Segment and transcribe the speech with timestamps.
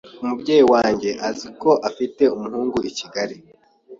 [0.21, 3.35] umubyeyi wanjye azi ko afite umuhungu i Kigali